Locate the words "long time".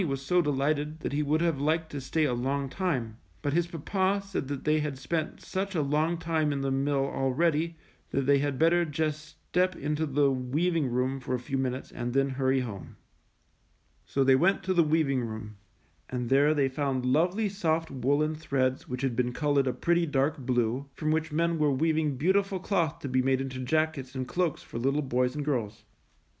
2.33-3.19, 5.83-6.51